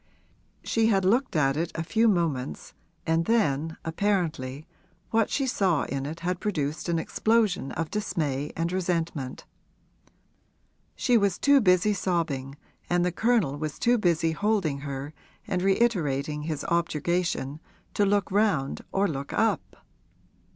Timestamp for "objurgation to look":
16.67-18.31